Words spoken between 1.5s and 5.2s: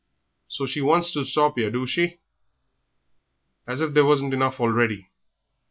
'ere, do she? As if there wasn't enough already!